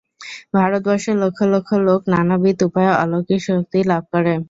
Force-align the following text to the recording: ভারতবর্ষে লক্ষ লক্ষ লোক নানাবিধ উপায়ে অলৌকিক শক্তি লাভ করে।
ভারতবর্ষে 0.55 1.11
লক্ষ 1.21 1.39
লক্ষ 1.53 1.69
লোক 1.87 2.01
নানাবিধ 2.13 2.57
উপায়ে 2.67 2.91
অলৌকিক 3.01 3.39
শক্তি 3.47 3.79
লাভ 3.91 4.03
করে। 4.13 4.33